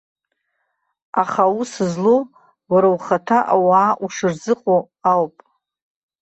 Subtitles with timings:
[1.21, 2.21] Аха аус злоу,
[2.71, 4.81] уара ухаҭа ауаа ушырзыҟоу
[5.11, 5.35] ауп.